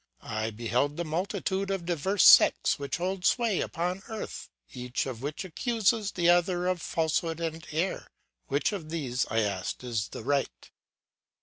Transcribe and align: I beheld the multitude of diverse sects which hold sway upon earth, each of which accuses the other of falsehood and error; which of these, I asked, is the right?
I 0.23 0.49
beheld 0.49 0.97
the 0.97 1.03
multitude 1.05 1.69
of 1.69 1.85
diverse 1.85 2.23
sects 2.23 2.79
which 2.79 2.97
hold 2.97 3.23
sway 3.23 3.61
upon 3.61 4.01
earth, 4.09 4.49
each 4.73 5.05
of 5.05 5.21
which 5.21 5.45
accuses 5.45 6.13
the 6.13 6.27
other 6.27 6.65
of 6.65 6.81
falsehood 6.81 7.39
and 7.39 7.67
error; 7.71 8.07
which 8.47 8.71
of 8.71 8.89
these, 8.89 9.27
I 9.29 9.41
asked, 9.41 9.83
is 9.83 10.07
the 10.07 10.23
right? 10.23 10.71